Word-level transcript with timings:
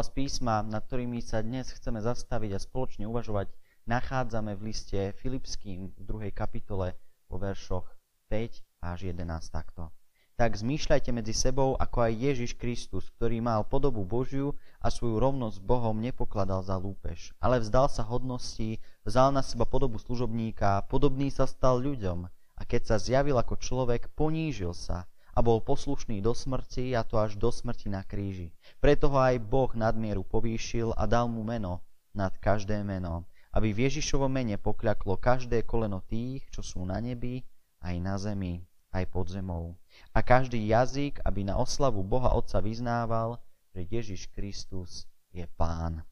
Z 0.00 0.16
písma, 0.16 0.64
nad 0.64 0.80
ktorými 0.88 1.20
sa 1.20 1.44
dnes 1.44 1.76
chceme 1.76 2.00
zastaviť 2.00 2.56
a 2.56 2.64
spoločne 2.64 3.04
uvažovať, 3.04 3.52
nachádzame 3.84 4.56
v 4.56 4.72
liste 4.72 5.12
Filipským 5.20 5.92
v 5.92 6.00
druhej 6.00 6.32
kapitole 6.32 6.96
vo 7.28 7.36
veršoch 7.36 7.84
5 8.32 8.64
až 8.80 9.12
11 9.12 9.28
takto. 9.52 9.92
Tak 10.40 10.56
zmýšľajte 10.56 11.12
medzi 11.12 11.36
sebou, 11.36 11.76
ako 11.76 12.08
aj 12.08 12.16
Ježiš 12.16 12.56
Kristus, 12.56 13.12
ktorý 13.12 13.44
mal 13.44 13.60
podobu 13.68 14.00
Božiu 14.08 14.56
a 14.80 14.88
svoju 14.88 15.20
rovnosť 15.20 15.60
s 15.60 15.66
Bohom 15.68 16.00
nepokladal 16.00 16.64
za 16.64 16.80
lúpež, 16.80 17.36
ale 17.36 17.60
vzdal 17.60 17.92
sa 17.92 18.00
hodnosti, 18.00 18.80
vzal 19.04 19.36
na 19.36 19.44
seba 19.44 19.68
podobu 19.68 20.00
služobníka, 20.00 20.88
podobný 20.88 21.28
sa 21.28 21.44
stal 21.44 21.76
ľuďom 21.76 22.24
a 22.56 22.62
keď 22.64 22.88
sa 22.88 22.96
zjavil 22.96 23.36
ako 23.36 23.60
človek, 23.60 24.08
ponížil 24.16 24.72
sa 24.72 25.04
a 25.34 25.38
bol 25.40 25.62
poslušný 25.62 26.18
do 26.20 26.34
smrti 26.34 26.94
a 26.94 27.06
to 27.06 27.18
až 27.18 27.38
do 27.38 27.48
smrti 27.48 27.88
na 27.90 28.02
kríži. 28.02 28.50
Preto 28.82 29.10
ho 29.12 29.18
aj 29.18 29.38
Boh 29.42 29.70
nadmieru 29.74 30.26
povýšil 30.26 30.94
a 30.94 31.06
dal 31.06 31.30
mu 31.30 31.46
meno 31.46 31.82
nad 32.10 32.34
každé 32.38 32.82
meno, 32.82 33.26
aby 33.54 33.74
v 33.74 33.90
Ježišovom 33.90 34.30
mene 34.30 34.58
pokľaklo 34.58 35.18
každé 35.18 35.62
koleno 35.66 36.02
tých, 36.06 36.46
čo 36.50 36.62
sú 36.62 36.82
na 36.86 36.98
nebi, 36.98 37.42
aj 37.82 37.94
na 38.02 38.14
zemi, 38.18 38.62
aj 38.90 39.04
pod 39.10 39.30
zemou. 39.30 39.78
A 40.14 40.22
každý 40.22 40.58
jazyk, 40.66 41.22
aby 41.22 41.46
na 41.46 41.58
oslavu 41.58 42.02
Boha 42.02 42.34
Otca 42.34 42.58
vyznával, 42.58 43.38
že 43.74 43.86
Ježiš 43.86 44.30
Kristus 44.34 45.06
je 45.30 45.46
Pán. 45.54 46.02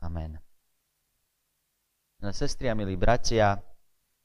Amen. 0.00 0.40
Sestri 2.32 2.68
a 2.68 2.76
milí 2.76 2.96
bratia, 3.00 3.60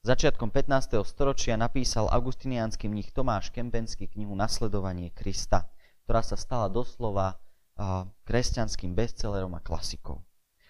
Začiatkom 0.05 0.53
15. 0.53 1.01
storočia 1.01 1.57
napísal 1.57 2.05
augustiniánsky 2.13 2.85
mních 2.85 3.09
Tomáš 3.09 3.49
Kempenský 3.49 4.05
knihu 4.05 4.37
Nasledovanie 4.37 5.09
Krista, 5.09 5.65
ktorá 6.05 6.21
sa 6.21 6.37
stala 6.37 6.69
doslova 6.69 7.41
kresťanským 8.29 8.93
bestsellerom 8.93 9.57
a 9.57 9.65
klasikou. 9.65 10.21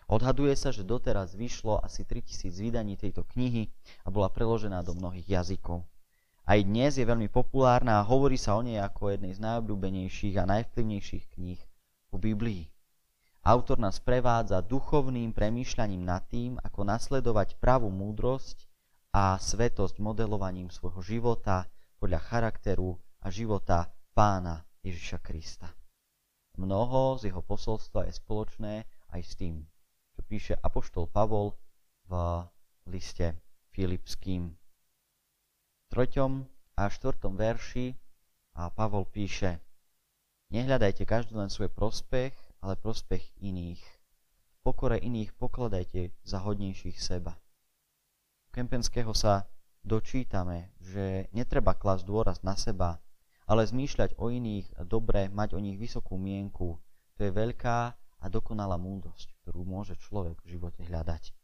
Odhaduje 0.07 0.55
sa, 0.55 0.71
že 0.71 0.87
doteraz 0.87 1.35
vyšlo 1.35 1.83
asi 1.83 2.07
3000 2.07 2.47
vydaní 2.63 2.95
tejto 2.95 3.27
knihy 3.35 3.67
a 4.07 4.07
bola 4.07 4.31
preložená 4.31 4.79
do 4.87 4.95
mnohých 4.95 5.27
jazykov. 5.27 5.83
Aj 6.47 6.59
dnes 6.63 6.95
je 6.95 7.03
veľmi 7.03 7.27
populárna 7.27 7.99
a 7.99 8.07
hovorí 8.07 8.39
sa 8.39 8.55
o 8.55 8.63
nej 8.63 8.79
ako 8.79 9.19
jednej 9.19 9.35
z 9.35 9.43
najobľúbenejších 9.43 10.39
a 10.39 10.47
najvplyvnejších 10.47 11.35
kníh 11.35 11.59
po 12.07 12.23
Biblii. 12.23 12.71
Autor 13.43 13.83
nás 13.83 13.99
prevádza 13.99 14.63
duchovným 14.63 15.35
premýšľaním 15.35 16.07
nad 16.07 16.23
tým, 16.31 16.55
ako 16.63 16.87
nasledovať 16.87 17.59
pravú 17.59 17.91
múdrosť 17.91 18.71
a 19.15 19.39
svetosť 19.39 20.03
modelovaním 20.03 20.67
svojho 20.67 20.99
života 20.99 21.71
podľa 22.03 22.19
charakteru 22.19 22.99
a 23.23 23.31
života 23.31 23.87
pána 24.11 24.67
Ježiša 24.83 25.23
Krista. 25.23 25.71
Mnoho 26.59 27.15
z 27.15 27.31
jeho 27.31 27.39
posolstva 27.39 28.11
je 28.11 28.13
spoločné 28.19 28.83
aj 29.15 29.21
s 29.23 29.39
tým, 29.39 29.63
čo 30.11 30.21
píše 30.27 30.53
apoštol 30.59 31.07
Pavol 31.07 31.55
v 32.11 32.43
liste 32.91 33.39
Filipským. 33.71 34.51
V 34.51 35.91
3. 35.95 36.75
a 36.75 36.83
4. 36.91 37.15
verši 37.31 37.95
a 38.59 38.67
Pavol 38.67 39.07
píše 39.07 39.63
Nehľadajte 40.51 41.07
každý 41.07 41.39
len 41.39 41.47
svoj 41.47 41.71
prospech, 41.71 42.35
ale 42.59 42.75
prospech 42.75 43.23
iných. 43.39 43.79
V 43.79 44.55
pokore 44.59 44.99
iných 44.99 45.31
pokladajte 45.39 46.11
za 46.27 46.43
hodnejších 46.43 46.99
seba. 46.99 47.39
Kempenského 48.55 49.11
sa 49.11 49.51
dočítame, 49.83 50.71
že 50.79 51.27
netreba 51.35 51.75
klasť 51.75 52.07
dôraz 52.07 52.39
na 52.39 52.55
seba, 52.55 53.03
ale 53.43 53.67
zmýšľať 53.67 54.15
o 54.15 54.31
iných 54.31 54.87
dobre, 54.87 55.27
mať 55.27 55.53
o 55.53 55.59
nich 55.59 55.75
vysokú 55.75 56.15
mienku. 56.15 56.79
To 57.19 57.19
je 57.19 57.35
veľká 57.35 57.79
a 57.99 58.25
dokonalá 58.31 58.79
múdrosť, 58.79 59.35
ktorú 59.43 59.67
môže 59.67 59.99
človek 59.99 60.39
v 60.39 60.55
živote 60.55 60.87
hľadať. 60.87 61.35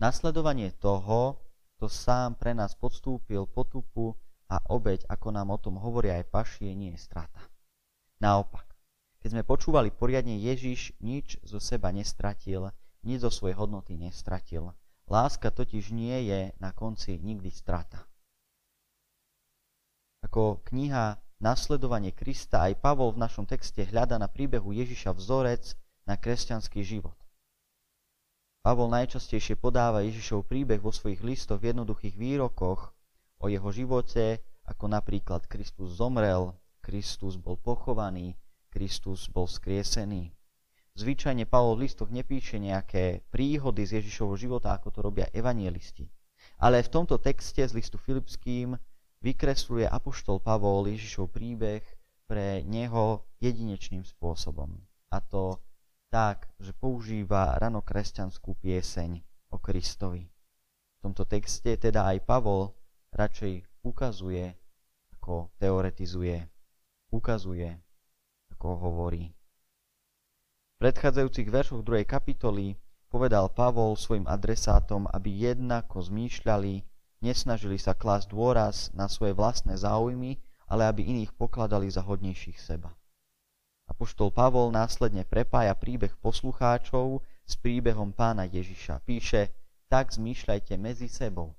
Nasledovanie 0.00 0.72
toho, 0.80 1.36
kto 1.76 1.92
sám 1.92 2.40
pre 2.40 2.56
nás 2.56 2.72
podstúpil 2.72 3.44
potupu 3.44 4.16
a 4.48 4.64
obeď, 4.72 5.04
ako 5.12 5.28
nám 5.28 5.52
o 5.52 5.60
tom 5.60 5.76
hovoria 5.76 6.16
aj 6.16 6.32
pašie, 6.32 6.72
nie 6.72 6.96
je 6.96 7.04
strata. 7.04 7.36
Naopak, 8.16 8.64
keď 9.20 9.28
sme 9.36 9.44
počúvali 9.44 9.92
poriadne, 9.92 10.40
Ježiš 10.40 10.96
nič 11.04 11.36
zo 11.44 11.60
seba 11.60 11.92
nestratil, 11.92 12.72
nič 13.04 13.20
zo 13.20 13.28
svojej 13.28 13.60
hodnoty 13.60 14.00
nestratil. 14.00 14.72
Láska 15.10 15.50
totiž 15.50 15.90
nie 15.90 16.30
je 16.30 16.54
na 16.62 16.70
konci 16.70 17.18
nikdy 17.18 17.50
strata. 17.50 18.06
Ako 20.22 20.62
kniha 20.62 21.18
Nasledovanie 21.42 22.14
Krista 22.14 22.70
aj 22.70 22.78
Pavol 22.78 23.16
v 23.16 23.26
našom 23.26 23.48
texte 23.48 23.82
hľada 23.82 24.20
na 24.20 24.30
príbehu 24.30 24.70
Ježiša 24.70 25.16
vzorec 25.16 25.74
na 26.06 26.14
kresťanský 26.14 26.84
život. 26.86 27.16
Pavol 28.60 28.92
najčastejšie 28.92 29.56
podáva 29.56 30.04
Ježišov 30.04 30.44
príbeh 30.44 30.78
vo 30.78 30.92
svojich 30.92 31.24
listoch 31.24 31.58
v 31.58 31.72
jednoduchých 31.72 32.14
výrokoch 32.14 32.92
o 33.40 33.48
jeho 33.48 33.72
živote, 33.72 34.44
ako 34.68 34.84
napríklad 34.92 35.48
Kristus 35.48 35.96
zomrel, 35.96 36.52
Kristus 36.84 37.40
bol 37.40 37.56
pochovaný, 37.56 38.36
Kristus 38.68 39.26
bol 39.32 39.48
skriesený. 39.48 40.30
Zvyčajne 40.98 41.46
Pavol 41.46 41.78
v 41.78 41.86
listoch 41.86 42.10
nepíše 42.10 42.58
nejaké 42.58 43.22
príhody 43.30 43.86
z 43.86 44.02
Ježišovho 44.02 44.36
života, 44.36 44.74
ako 44.74 44.88
to 44.90 45.00
robia 45.00 45.26
evanielisti. 45.30 46.10
Ale 46.60 46.82
v 46.82 46.92
tomto 46.92 47.16
texte 47.22 47.62
z 47.62 47.72
listu 47.72 47.96
Filipským 47.96 48.74
vykresluje 49.24 49.86
apoštol 49.86 50.40
Pavol 50.40 50.88
Ježišov 50.90 51.30
príbeh 51.30 51.84
pre 52.26 52.64
neho 52.66 53.24
jedinečným 53.40 54.04
spôsobom. 54.04 54.76
A 55.10 55.18
to 55.24 55.60
tak, 56.10 56.50
že 56.58 56.74
používa 56.74 57.54
ranokresťanskú 57.62 58.58
pieseň 58.58 59.22
o 59.54 59.56
Kristovi. 59.62 60.26
V 60.26 60.98
tomto 61.00 61.24
texte 61.24 61.80
teda 61.80 62.12
aj 62.12 62.26
Pavol 62.26 62.74
radšej 63.14 63.86
ukazuje, 63.86 64.52
ako 65.16 65.48
teoretizuje, 65.56 66.44
ukazuje, 67.14 67.72
ako 68.52 68.68
hovorí 68.76 69.32
predchádzajúcich 70.80 71.52
veršoch 71.52 71.84
2. 71.84 72.08
kapitoly 72.08 72.72
povedal 73.12 73.52
Pavol 73.52 74.00
svojim 74.00 74.24
adresátom, 74.24 75.04
aby 75.12 75.52
jednako 75.52 76.00
zmýšľali, 76.08 76.80
nesnažili 77.20 77.76
sa 77.76 77.92
klásť 77.92 78.32
dôraz 78.32 78.88
na 78.96 79.04
svoje 79.04 79.36
vlastné 79.36 79.76
záujmy, 79.76 80.40
ale 80.64 80.88
aby 80.88 81.04
iných 81.04 81.36
pokladali 81.36 81.84
za 81.92 82.00
hodnejších 82.00 82.56
seba. 82.56 82.96
Apoštol 83.92 84.32
Pavol 84.32 84.72
následne 84.72 85.28
prepája 85.28 85.76
príbeh 85.76 86.16
poslucháčov 86.16 87.20
s 87.44 87.60
príbehom 87.60 88.16
pána 88.16 88.48
Ježiša. 88.48 89.04
Píše, 89.04 89.52
tak 89.92 90.16
zmýšľajte 90.16 90.80
medzi 90.80 91.12
sebou. 91.12 91.52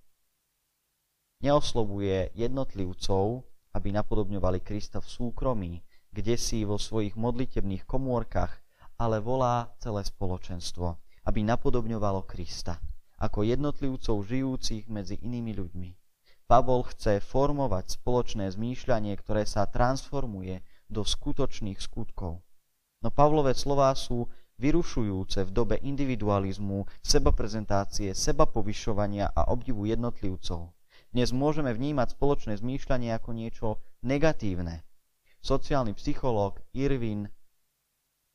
Neoslovuje 1.46 2.34
jednotlivcov, 2.34 3.46
aby 3.78 3.94
napodobňovali 3.94 4.66
Krista 4.66 4.98
v 4.98 5.12
súkromí, 5.14 5.74
kde 6.10 6.40
si 6.42 6.66
vo 6.66 6.82
svojich 6.82 7.14
modlitebných 7.14 7.86
komórkach 7.86 8.61
ale 9.02 9.18
volá 9.18 9.74
celé 9.82 10.06
spoločenstvo, 10.06 11.02
aby 11.26 11.42
napodobňovalo 11.42 12.22
Krista, 12.30 12.78
ako 13.18 13.42
jednotlivcov 13.42 14.22
žijúcich 14.30 14.86
medzi 14.94 15.18
inými 15.18 15.58
ľuďmi. 15.58 15.90
Pavol 16.46 16.86
chce 16.86 17.18
formovať 17.18 17.98
spoločné 17.98 18.54
zmýšľanie, 18.54 19.18
ktoré 19.18 19.50
sa 19.50 19.66
transformuje 19.66 20.62
do 20.86 21.02
skutočných 21.02 21.82
skutkov. 21.82 22.46
No 23.02 23.10
Pavlové 23.10 23.58
slová 23.58 23.90
sú 23.98 24.30
vyrušujúce 24.62 25.50
v 25.50 25.52
dobe 25.56 25.76
individualizmu, 25.82 26.86
sebaprezentácie, 27.02 28.14
sebapovyšovania 28.14 29.34
a 29.34 29.50
obdivu 29.50 29.90
jednotlivcov. 29.90 30.78
Dnes 31.10 31.34
môžeme 31.34 31.74
vnímať 31.74 32.14
spoločné 32.14 32.54
zmýšľanie 32.62 33.10
ako 33.18 33.34
niečo 33.34 33.68
negatívne. 34.06 34.86
Sociálny 35.42 35.98
psychológ 35.98 36.62
Irvin 36.78 37.34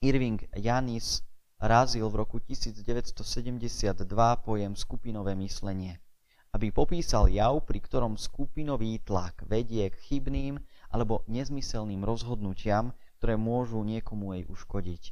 Irving 0.04 0.44
Janis 0.52 1.24
razil 1.56 2.04
v 2.12 2.20
roku 2.20 2.36
1972 2.44 4.04
pojem 4.44 4.76
skupinové 4.76 5.32
myslenie, 5.40 5.96
aby 6.52 6.68
popísal 6.68 7.32
jav, 7.32 7.64
pri 7.64 7.80
ktorom 7.80 8.20
skupinový 8.20 9.00
tlak 9.00 9.40
vedie 9.48 9.88
k 9.88 9.96
chybným 9.96 10.60
alebo 10.92 11.24
nezmyselným 11.32 12.04
rozhodnutiam, 12.04 12.92
ktoré 13.16 13.40
môžu 13.40 13.80
niekomu 13.80 14.36
jej 14.36 14.44
uškodiť. 14.52 15.02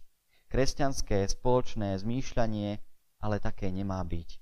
Kresťanské 0.53 1.25
spoločné 1.33 1.97
zmýšľanie 1.97 2.77
ale 3.25 3.41
také 3.41 3.73
nemá 3.73 4.05
byť. 4.05 4.37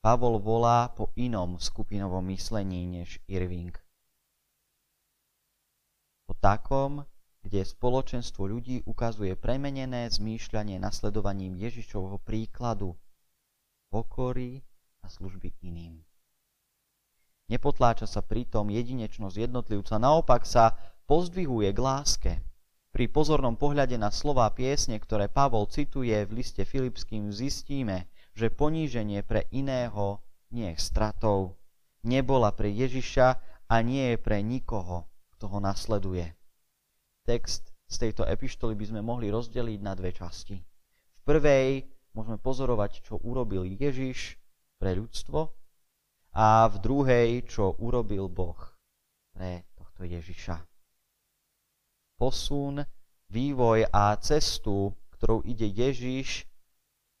Pavol 0.00 0.38
volá 0.38 0.94
po 0.94 1.10
inom 1.18 1.58
skupinovom 1.58 2.22
myslení 2.30 2.86
než 2.86 3.18
Irving. 3.26 3.74
Po 6.24 6.38
takom, 6.38 7.02
kde 7.40 7.64
spoločenstvo 7.64 8.44
ľudí 8.44 8.84
ukazuje 8.84 9.32
premenené 9.36 10.08
zmýšľanie 10.12 10.76
nasledovaním 10.76 11.56
Ježišovho 11.56 12.20
príkladu 12.20 12.96
pokory 13.88 14.60
a 15.00 15.08
služby 15.08 15.56
iným. 15.64 16.04
Nepotláča 17.50 18.06
sa 18.06 18.22
pritom 18.22 18.70
jedinečnosť 18.70 19.36
jednotlivca, 19.50 19.98
naopak 19.98 20.46
sa 20.46 20.78
pozdvihuje 21.10 21.74
k 21.74 21.80
láske. 21.82 22.32
pri 22.90 23.06
pozornom 23.06 23.54
pohľade 23.54 23.94
na 23.98 24.10
slová 24.10 24.50
piesne, 24.50 24.98
ktoré 24.98 25.30
Pavol 25.30 25.70
cituje 25.70 26.26
v 26.26 26.42
liste 26.42 26.66
Filipským, 26.66 27.30
zistíme, 27.30 28.10
že 28.34 28.50
poníženie 28.50 29.22
pre 29.22 29.46
iného 29.54 30.22
nie 30.50 30.74
je 30.74 30.78
stratou. 30.82 31.54
Nebola 32.02 32.50
pre 32.50 32.70
Ježiša 32.70 33.28
a 33.70 33.76
nie 33.82 34.14
je 34.14 34.18
pre 34.18 34.42
nikoho, 34.42 35.06
kto 35.38 35.46
ho 35.50 35.58
nasleduje. 35.62 36.39
Text 37.30 37.70
z 37.86 38.10
tejto 38.10 38.26
epištoly 38.26 38.74
by 38.74 38.90
sme 38.90 39.06
mohli 39.06 39.30
rozdeliť 39.30 39.78
na 39.78 39.94
dve 39.94 40.10
časti. 40.10 40.58
V 40.58 41.20
prvej 41.22 41.86
môžeme 42.10 42.42
pozorovať, 42.42 43.06
čo 43.06 43.22
urobil 43.22 43.62
Ježiš 43.70 44.34
pre 44.82 44.98
ľudstvo 44.98 45.46
a 46.34 46.66
v 46.66 46.76
druhej, 46.82 47.46
čo 47.46 47.78
urobil 47.78 48.26
Boh 48.26 48.58
pre 49.30 49.62
tohto 49.78 50.02
Ježiša 50.02 50.58
posun, 52.20 52.82
vývoj 53.30 53.88
a 53.94 54.12
cestu, 54.18 54.92
ktorou 55.14 55.46
ide 55.46 55.70
Ježiš, 55.70 56.50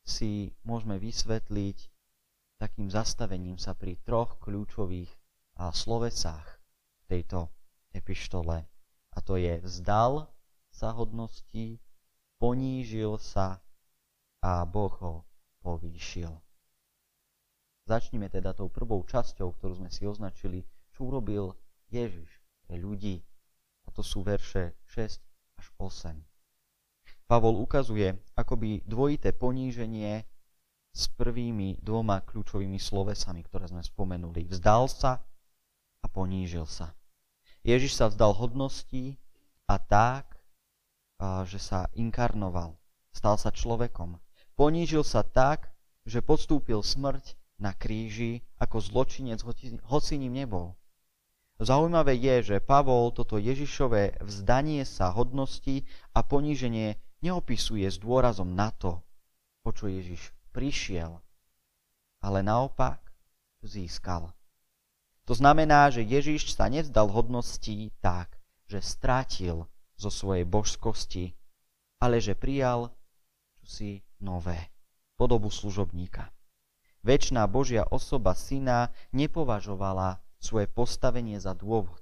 si 0.02 0.52
môžeme 0.66 0.98
vysvetliť 0.98 1.78
takým 2.58 2.90
zastavením 2.90 3.56
sa 3.56 3.78
pri 3.78 3.94
troch 4.02 4.42
kľúčových 4.42 5.08
slovesách 5.56 6.60
tejto 7.06 7.48
epištole. 7.94 8.69
A 9.20 9.24
to 9.28 9.36
je 9.36 9.60
vzdal 9.60 10.32
sa 10.72 10.96
hodnosti, 10.96 11.76
ponížil 12.40 13.20
sa 13.20 13.60
a 14.40 14.64
Boh 14.64 14.96
ho 15.04 15.28
povýšil. 15.60 16.32
Začnime 17.84 18.32
teda 18.32 18.56
tou 18.56 18.72
prvou 18.72 19.04
časťou, 19.04 19.52
ktorú 19.60 19.76
sme 19.76 19.92
si 19.92 20.08
označili, 20.08 20.64
čo 20.96 21.12
urobil 21.12 21.52
Ježiš 21.92 22.32
pre 22.64 22.80
ľudí. 22.80 23.20
A 23.84 23.92
to 23.92 24.00
sú 24.00 24.24
verše 24.24 24.72
6 24.88 25.20
až 25.60 25.66
8. 25.76 26.16
Pavol 27.28 27.60
ukazuje 27.60 28.16
akoby 28.40 28.88
dvojité 28.88 29.36
poníženie 29.36 30.24
s 30.96 31.12
prvými 31.12 31.76
dvoma 31.84 32.24
kľúčovými 32.24 32.80
slovesami, 32.80 33.44
ktoré 33.44 33.68
sme 33.68 33.84
spomenuli. 33.84 34.48
Vzdal 34.48 34.88
sa 34.88 35.20
a 36.00 36.06
ponížil 36.08 36.64
sa. 36.64 36.96
Ježiš 37.60 37.96
sa 37.96 38.08
vzdal 38.08 38.32
hodností 38.32 39.20
a 39.68 39.76
tak, 39.76 40.40
že 41.44 41.60
sa 41.60 41.86
inkarnoval. 41.92 42.80
Stal 43.12 43.36
sa 43.36 43.52
človekom. 43.52 44.16
Ponížil 44.56 45.04
sa 45.04 45.20
tak, 45.20 45.68
že 46.08 46.24
podstúpil 46.24 46.80
smrť 46.80 47.36
na 47.60 47.76
kríži 47.76 48.40
ako 48.56 48.80
zločinec, 48.80 49.44
hoci 49.84 50.14
ním 50.16 50.32
nebol. 50.32 50.80
Zaujímavé 51.60 52.16
je, 52.16 52.56
že 52.56 52.64
Pavol 52.64 53.12
toto 53.12 53.36
Ježišové 53.36 54.24
vzdanie 54.24 54.88
sa 54.88 55.12
hodnosti 55.12 55.84
a 56.16 56.24
poníženie 56.24 56.96
neopisuje 57.20 57.84
s 57.84 58.00
dôrazom 58.00 58.56
na 58.56 58.72
to, 58.72 59.04
po 59.60 59.76
čo 59.76 59.92
Ježiš 59.92 60.32
prišiel, 60.56 61.20
ale 62.24 62.40
naopak 62.40 63.04
získal. 63.60 64.32
To 65.28 65.34
znamená, 65.36 65.90
že 65.90 66.06
Ježiš 66.06 66.54
sa 66.54 66.70
nevzdal 66.70 67.10
hodnosti 67.10 67.92
tak, 68.00 68.40
že 68.70 68.80
strátil 68.80 69.66
zo 69.98 70.08
svojej 70.08 70.46
božskosti, 70.48 71.36
ale 72.00 72.22
že 72.22 72.32
prijal 72.32 72.88
čosi 73.60 74.02
nové, 74.18 74.72
podobu 75.14 75.52
služobníka. 75.52 76.32
Večná 77.00 77.48
Božia 77.48 77.84
osoba 77.88 78.36
syna 78.36 78.92
nepovažovala 79.12 80.20
svoje 80.40 80.68
postavenie 80.68 81.40
za 81.40 81.56
dôvod, 81.56 82.00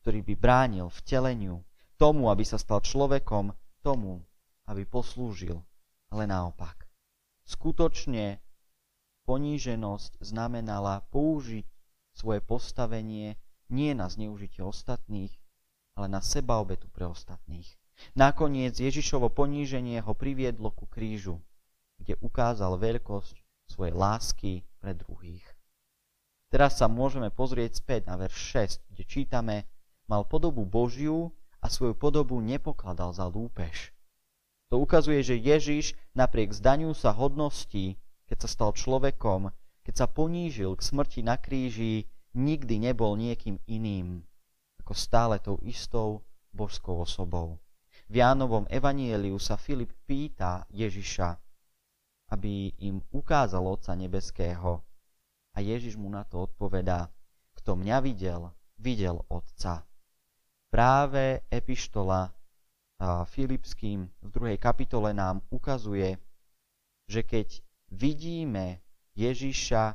ktorý 0.00 0.20
by 0.22 0.34
bránil 0.36 0.86
vteleniu, 1.02 1.64
tomu, 1.96 2.28
aby 2.28 2.44
sa 2.44 2.60
stal 2.60 2.80
človekom, 2.84 3.52
tomu, 3.80 4.20
aby 4.68 4.84
poslúžil, 4.88 5.60
ale 6.12 6.24
naopak. 6.24 6.88
Skutočne 7.44 8.40
poníženosť 9.28 10.20
znamenala 10.24 11.04
použiť 11.12 11.68
svoje 12.14 12.40
postavenie 12.40 13.36
nie 13.68 13.90
na 13.92 14.06
zneužitie 14.06 14.62
ostatných, 14.62 15.34
ale 15.94 16.06
na 16.10 16.22
seba 16.22 16.58
obetu 16.62 16.86
pre 16.90 17.06
ostatných. 17.06 17.68
Nakoniec 18.18 18.74
Ježišovo 18.74 19.30
poníženie 19.30 20.02
ho 20.02 20.14
priviedlo 20.14 20.74
ku 20.74 20.86
krížu, 20.90 21.38
kde 21.98 22.18
ukázal 22.18 22.74
veľkosť 22.78 23.38
svojej 23.70 23.94
lásky 23.94 24.52
pre 24.82 24.94
druhých. 24.94 25.46
Teraz 26.50 26.78
sa 26.78 26.86
môžeme 26.86 27.34
pozrieť 27.34 27.82
späť 27.82 28.10
na 28.10 28.14
verš 28.18 28.38
6, 28.86 28.90
kde 28.94 29.02
čítame, 29.06 29.56
mal 30.06 30.22
podobu 30.26 30.62
Božiu 30.62 31.34
a 31.58 31.66
svoju 31.66 31.96
podobu 31.98 32.38
nepokladal 32.38 33.10
za 33.10 33.26
lúpež. 33.26 33.94
To 34.70 34.82
ukazuje, 34.82 35.22
že 35.22 35.38
Ježiš 35.38 35.94
napriek 36.14 36.50
zdaniu 36.54 36.92
sa 36.94 37.14
hodností, 37.14 37.98
keď 38.26 38.36
sa 38.44 38.48
stal 38.50 38.70
človekom, 38.74 39.54
keď 39.84 39.94
sa 39.94 40.06
ponížil 40.08 40.72
k 40.74 40.82
smrti 40.82 41.20
na 41.20 41.36
kríži, 41.36 42.08
nikdy 42.34 42.80
nebol 42.80 43.14
niekým 43.14 43.60
iným, 43.68 44.24
ako 44.80 44.92
stále 44.96 45.38
tou 45.38 45.60
istou 45.62 46.24
božskou 46.50 47.04
osobou. 47.04 47.60
V 48.08 48.20
Jánovom 48.20 48.68
evanieliu 48.68 49.40
sa 49.40 49.56
Filip 49.56 49.92
pýta 50.04 50.68
Ježiša, 50.68 51.40
aby 52.36 52.72
im 52.84 53.00
ukázal 53.12 53.64
Otca 53.64 53.96
Nebeského. 53.96 54.84
A 55.54 55.62
Ježiš 55.62 55.96
mu 55.96 56.10
na 56.10 56.26
to 56.26 56.44
odpovedá, 56.44 57.08
kto 57.54 57.78
mňa 57.78 57.96
videl, 58.04 58.50
videl 58.76 59.22
Otca. 59.30 59.86
Práve 60.68 61.46
epištola 61.48 62.34
Filipským 63.30 64.10
v 64.20 64.28
druhej 64.28 64.58
kapitole 64.58 65.14
nám 65.14 65.40
ukazuje, 65.48 66.18
že 67.08 67.22
keď 67.24 67.62
vidíme 67.94 68.83
Ježiša, 69.14 69.94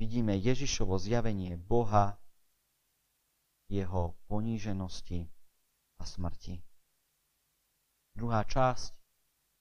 vidíme 0.00 0.32
Ježišovo 0.36 0.96
zjavenie 0.96 1.60
Boha, 1.60 2.16
jeho 3.72 4.16
poníženosti 4.28 5.28
a 6.00 6.04
smrti. 6.04 6.60
Druhá 8.12 8.44
časť 8.44 8.92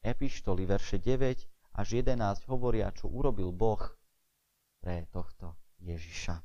epištoly, 0.03 0.67
verše 0.67 0.99
9 0.99 1.79
až 1.79 1.87
11 2.03 2.51
hovoria, 2.51 2.91
čo 2.91 3.07
urobil 3.07 3.55
Boh 3.55 3.79
pre 4.83 5.07
tohto 5.11 5.55
Ježiša. 5.79 6.43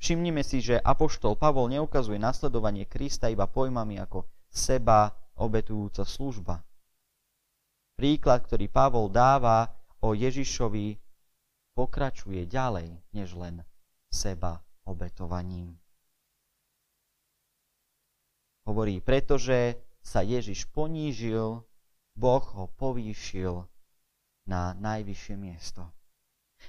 Všimnime 0.00 0.44
si, 0.44 0.60
že 0.60 0.80
Apoštol 0.80 1.36
Pavol 1.36 1.72
neukazuje 1.72 2.16
nasledovanie 2.16 2.84
Krista 2.88 3.28
iba 3.28 3.48
pojmami 3.48 4.00
ako 4.00 4.24
seba 4.48 5.12
obetujúca 5.36 6.04
služba. 6.08 6.64
Príklad, 7.96 8.46
ktorý 8.46 8.68
Pavol 8.70 9.10
dáva 9.10 9.77
o 10.02 10.14
Ježišovi, 10.14 10.98
pokračuje 11.78 12.42
ďalej, 12.50 12.98
než 13.14 13.38
len 13.38 13.62
seba 14.10 14.62
obetovaním. 14.82 15.78
Hovorí, 18.66 19.00
pretože 19.00 19.78
sa 20.02 20.20
Ježiš 20.20 20.66
ponížil, 20.74 21.62
Boh 22.18 22.44
ho 22.58 22.66
povýšil 22.74 23.62
na 24.50 24.74
najvyššie 24.74 25.34
miesto. 25.38 25.86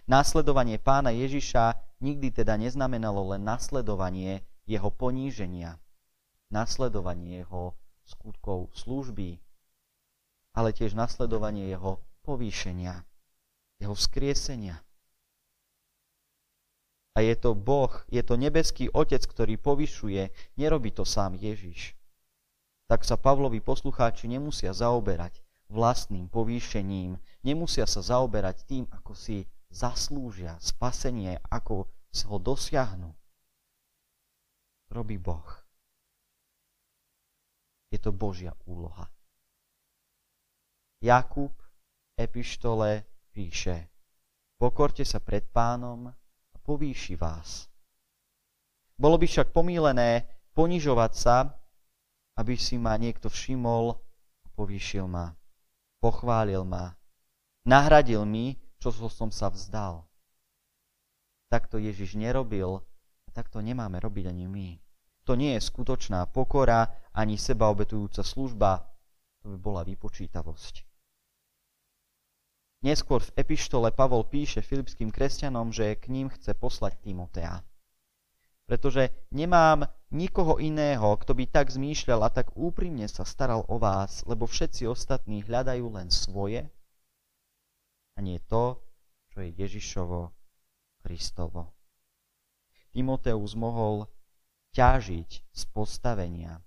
Následovanie 0.05 0.77
pána 0.77 1.09
Ježiša 1.09 1.97
nikdy 2.05 2.29
teda 2.29 2.53
neznamenalo 2.61 3.33
len 3.33 3.41
nasledovanie 3.41 4.45
jeho 4.69 4.93
poníženia, 4.93 5.81
nasledovanie 6.53 7.41
jeho 7.41 7.73
skutkov 8.05 8.69
služby, 8.77 9.41
ale 10.53 10.69
tiež 10.69 10.93
nasledovanie 10.93 11.65
jeho 11.73 11.97
povýšenia, 12.21 13.08
jeho 13.79 13.95
vzkriesenia. 13.95 14.83
A 17.15 17.25
je 17.25 17.35
to 17.35 17.51
Boh, 17.51 17.91
je 18.07 18.23
to 18.23 18.39
nebeský 18.39 18.87
Otec, 18.91 19.23
ktorý 19.25 19.59
povyšuje, 19.59 20.55
nerobí 20.55 20.91
to 20.95 21.03
sám 21.03 21.35
Ježiš. 21.35 21.95
Tak 22.87 23.03
sa 23.03 23.19
Pavlovi 23.19 23.59
poslucháči 23.59 24.31
nemusia 24.31 24.71
zaoberať 24.71 25.43
vlastným 25.69 26.31
povýšením, 26.31 27.19
nemusia 27.43 27.85
sa 27.85 28.01
zaoberať 28.01 28.65
tým, 28.65 28.83
ako 28.89 29.13
si 29.13 29.45
zaslúžia 29.69 30.57
spasenie, 30.57 31.37
ako 31.51 31.85
ho 32.25 32.37
dosiahnu. 32.41 33.13
Robí 34.89 35.21
Boh. 35.21 35.45
Je 37.93 38.01
to 38.01 38.09
Božia 38.09 38.53
úloha. 38.65 39.05
Jakub 41.01 41.53
epištole 42.17 43.08
píše 43.39 43.87
Pokorte 44.59 45.07
sa 45.07 45.23
pred 45.23 45.47
pánom 45.47 46.11
a 46.11 46.57
povýši 46.59 47.15
vás. 47.15 47.71
Bolo 48.99 49.15
by 49.15 49.23
však 49.23 49.55
pomílené 49.55 50.27
ponižovať 50.51 51.11
sa, 51.15 51.47
aby 52.35 52.59
si 52.59 52.75
ma 52.75 52.99
niekto 52.99 53.31
všimol 53.31 53.95
a 54.43 54.47
povýšil 54.51 55.07
ma 55.07 55.39
pochválil 55.99 56.63
ma, 56.63 56.95
nahradil 57.67 58.23
mi, 58.23 58.55
čo 58.79 58.91
som 58.91 59.29
sa 59.29 59.51
vzdal. 59.51 60.07
Takto 61.51 61.75
Ježiš 61.75 62.15
nerobil 62.15 62.79
a 63.27 63.29
takto 63.35 63.59
nemáme 63.59 63.99
robiť 63.99 64.31
ani 64.31 64.47
my. 64.47 64.69
to 65.27 65.37
nie 65.37 65.53
je 65.53 65.61
skutočná 65.61 66.25
pokora 66.33 66.89
ani 67.13 67.37
sebaobetujúca 67.37 68.25
služba, 68.25 68.81
to 69.43 69.53
by 69.53 69.57
bola 69.61 69.81
vypočítavosť. 69.85 70.88
Neskôr 72.79 73.19
v 73.19 73.35
epištole 73.35 73.91
Pavol 73.91 74.23
píše 74.23 74.63
filipským 74.63 75.11
kresťanom, 75.11 75.75
že 75.75 75.99
k 75.99 76.07
ním 76.07 76.31
chce 76.31 76.55
poslať 76.55 76.95
Timotea. 77.03 77.59
Pretože 78.63 79.11
nemám 79.35 79.83
nikoho 80.15 80.63
iného, 80.63 81.17
kto 81.19 81.35
by 81.35 81.49
tak 81.51 81.73
zmýšľal 81.73 82.23
a 82.23 82.29
tak 82.31 82.55
úprimne 82.55 83.03
sa 83.11 83.27
staral 83.27 83.67
o 83.67 83.75
vás, 83.75 84.23
lebo 84.23 84.47
všetci 84.47 84.87
ostatní 84.87 85.43
hľadajú 85.43 85.91
len 85.91 86.07
svoje 86.07 86.71
a 88.15 88.23
nie 88.23 88.39
to, 88.47 88.79
čo 89.31 89.43
je 89.43 89.55
Ježišovo, 89.59 90.31
Kristovo. 91.03 91.75
Timoteus 92.95 93.59
mohol 93.59 94.07
ťažiť 94.75 95.29
z 95.51 95.63
postavenia 95.71 96.59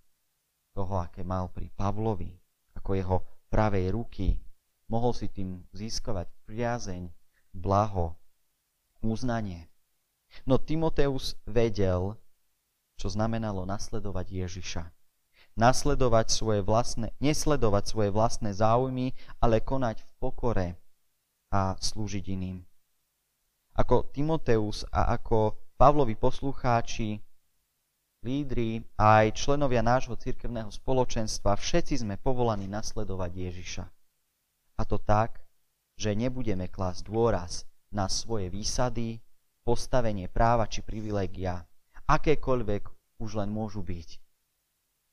toho, 0.76 1.04
aké 1.04 1.24
mal 1.24 1.48
pri 1.52 1.68
Pavlovi, 1.72 2.32
ako 2.76 2.90
jeho 2.96 3.18
pravej 3.52 3.92
ruky, 3.92 4.32
Mohol 4.92 5.16
si 5.16 5.32
tým 5.32 5.64
získavať 5.72 6.28
priazeň, 6.44 7.08
blaho, 7.56 8.12
uznanie. 9.00 9.72
No 10.44 10.60
Timoteus 10.60 11.32
vedel, 11.48 12.20
čo 13.00 13.08
znamenalo 13.08 13.64
nasledovať 13.64 14.26
Ježiša. 14.28 14.84
Nasledovať 15.56 16.28
svoje 16.28 16.60
vlastné, 16.60 17.16
nesledovať 17.24 17.84
svoje 17.88 18.12
vlastné 18.12 18.52
záujmy, 18.52 19.16
ale 19.40 19.64
konať 19.64 20.04
v 20.04 20.10
pokore 20.20 20.68
a 21.48 21.72
slúžiť 21.80 22.24
iným. 22.28 22.60
Ako 23.72 24.12
Timoteus 24.12 24.84
a 24.92 25.16
ako 25.16 25.56
Pavlovi 25.80 26.20
poslucháči, 26.20 27.16
lídri 28.20 28.84
a 29.00 29.24
aj 29.24 29.40
členovia 29.40 29.80
nášho 29.80 30.20
cirkevného 30.20 30.68
spoločenstva, 30.68 31.56
všetci 31.56 32.04
sme 32.04 32.20
povolaní 32.20 32.68
nasledovať 32.68 33.32
Ježiša. 33.32 33.84
A 34.82 34.84
to 34.84 34.98
tak, 34.98 35.38
že 35.94 36.18
nebudeme 36.18 36.66
klásť 36.66 37.06
dôraz 37.06 37.62
na 37.94 38.10
svoje 38.10 38.50
výsady, 38.50 39.22
postavenie 39.62 40.26
práva 40.26 40.66
či 40.66 40.82
privilegia, 40.82 41.62
akékoľvek 42.10 42.82
už 43.22 43.30
len 43.38 43.54
môžu 43.54 43.86
byť. 43.86 44.18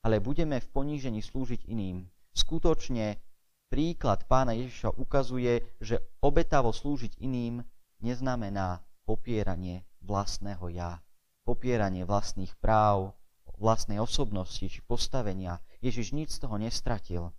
Ale 0.09 0.17
budeme 0.17 0.57
v 0.57 0.71
ponížení 0.73 1.21
slúžiť 1.21 1.69
iným. 1.69 2.09
Skutočne 2.33 3.21
príklad 3.69 4.25
pána 4.25 4.57
Ježiša 4.57 4.97
ukazuje, 4.97 5.61
že 5.77 6.01
obetavo 6.25 6.73
slúžiť 6.73 7.21
iným 7.21 7.61
neznamená 8.01 8.81
popieranie 9.05 9.85
vlastného 10.01 10.65
ja, 10.73 10.97
popieranie 11.45 12.09
vlastných 12.09 12.57
práv, 12.57 13.13
vlastnej 13.61 14.01
osobnosti 14.01 14.65
či 14.65 14.81
postavenia. 14.81 15.61
Ježiš 15.85 16.17
nič 16.17 16.33
z 16.33 16.47
toho 16.47 16.57
nestratil. 16.57 17.29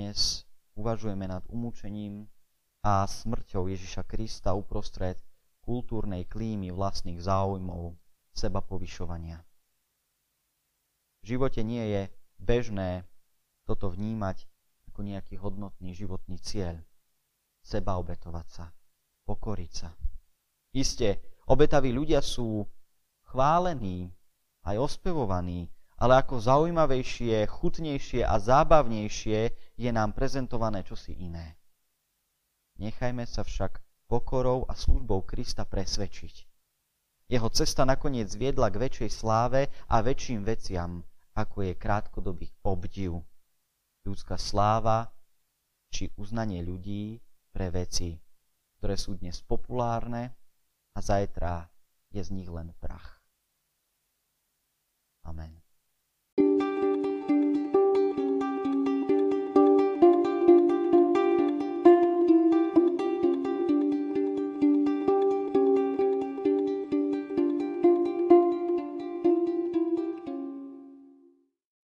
Dnes 0.00 0.48
uvažujeme 0.80 1.28
nad 1.28 1.44
umúčením 1.52 2.24
a 2.80 3.04
smrťou 3.04 3.68
Ježiša 3.68 4.08
Krista 4.08 4.56
uprostred 4.56 5.20
kultúrnej 5.60 6.24
klímy 6.24 6.72
vlastných 6.72 7.20
záujmov, 7.20 8.00
seba 8.32 8.64
povyšovania. 8.64 9.44
V 11.20 11.36
živote 11.36 11.60
nie 11.60 11.84
je 11.84 12.02
bežné 12.40 13.04
toto 13.68 13.92
vnímať 13.92 14.48
ako 14.88 15.04
nejaký 15.04 15.36
hodnotný 15.36 15.92
životný 15.92 16.40
cieľ. 16.40 16.80
Seba 17.60 18.00
obetovať 18.00 18.46
sa, 18.48 18.72
pokoriť 19.28 19.72
sa. 19.84 19.92
Isté, 20.72 21.20
obetaví 21.44 21.92
ľudia 21.92 22.24
sú 22.24 22.64
chválení, 23.28 24.08
aj 24.64 24.80
ospevovaní, 24.80 25.68
ale 26.00 26.24
ako 26.24 26.40
zaujímavejšie, 26.40 27.44
chutnejšie 27.44 28.24
a 28.24 28.40
zábavnejšie 28.40 29.38
je 29.76 29.90
nám 29.92 30.16
prezentované 30.16 30.80
čosi 30.80 31.12
iné. 31.12 31.60
Nechajme 32.80 33.28
sa 33.28 33.44
však 33.44 33.84
pokorou 34.08 34.64
a 34.64 34.72
službou 34.72 35.28
Krista 35.28 35.68
presvedčiť. 35.68 36.48
Jeho 37.28 37.46
cesta 37.52 37.84
nakoniec 37.84 38.32
viedla 38.32 38.72
k 38.72 38.80
väčšej 38.80 39.10
sláve 39.12 39.68
a 39.92 40.00
väčším 40.00 40.42
veciam, 40.42 41.04
ako 41.36 41.68
je 41.68 41.78
krátkodobý 41.78 42.48
obdiv, 42.64 43.20
ľudská 44.02 44.40
sláva 44.40 45.12
či 45.92 46.10
uznanie 46.16 46.64
ľudí 46.64 47.20
pre 47.52 47.68
veci, 47.68 48.16
ktoré 48.80 48.96
sú 48.96 49.20
dnes 49.20 49.44
populárne 49.44 50.32
a 50.96 50.98
zajtra 51.04 51.68
je 52.10 52.24
z 52.24 52.30
nich 52.34 52.48
len 52.48 52.72
prach. 52.80 53.20